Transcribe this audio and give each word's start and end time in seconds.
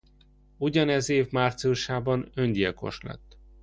Ugyanez 0.57 1.09
év 1.09 1.27
márciusában 1.31 2.29
öngyilkos 2.33 3.01
lett. 3.01 3.37